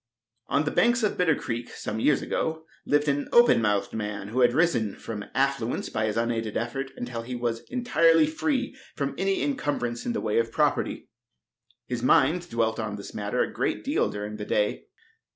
On 0.47 0.63
the 0.63 0.71
banks 0.71 1.03
of 1.03 1.15
Bitter 1.15 1.35
Creek, 1.35 1.69
some 1.69 1.99
years 1.99 2.23
ago, 2.23 2.65
lived 2.87 3.07
an 3.07 3.29
open 3.31 3.61
mouthed 3.61 3.93
man, 3.93 4.29
who 4.29 4.39
had 4.41 4.51
risen 4.51 4.95
from 4.95 5.25
affluence 5.35 5.89
by 5.89 6.07
his 6.07 6.17
unaided 6.17 6.57
effort 6.57 6.89
until 6.97 7.21
he 7.21 7.35
was 7.35 7.59
entirely 7.69 8.25
free 8.25 8.75
from 8.95 9.13
any 9.19 9.43
incumbrance 9.43 10.03
in 10.03 10.13
the 10.13 10.19
way 10.19 10.39
of 10.39 10.51
property. 10.51 11.07
His 11.85 12.01
mind 12.01 12.49
dwelt 12.49 12.79
on 12.79 12.95
this 12.95 13.13
matter 13.13 13.43
a 13.43 13.53
great 13.53 13.83
deal 13.83 14.09
during 14.09 14.37
the 14.37 14.45
day. 14.45 14.85